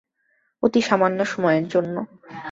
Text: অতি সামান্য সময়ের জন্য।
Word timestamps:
অতি 0.63 0.81
সামান্য 0.81 1.19
সময়ের 1.25 1.65
জন্য। 1.67 1.95